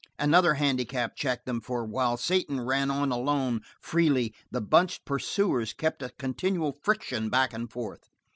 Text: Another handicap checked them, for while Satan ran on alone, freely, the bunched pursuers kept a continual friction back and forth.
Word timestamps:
Another 0.17 0.55
handicap 0.55 1.15
checked 1.15 1.45
them, 1.45 1.61
for 1.61 1.85
while 1.85 2.17
Satan 2.17 2.59
ran 2.61 2.89
on 2.89 3.11
alone, 3.11 3.61
freely, 3.79 4.33
the 4.49 4.59
bunched 4.59 5.05
pursuers 5.05 5.73
kept 5.73 6.01
a 6.01 6.09
continual 6.17 6.79
friction 6.81 7.29
back 7.29 7.53
and 7.53 7.71
forth. 7.71 8.09